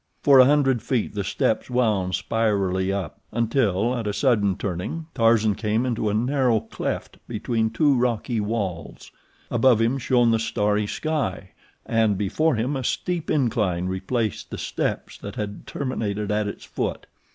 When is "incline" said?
13.29-13.85